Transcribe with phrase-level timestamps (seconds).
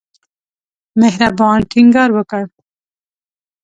[1.01, 2.43] مهربان ټینګار وکړ.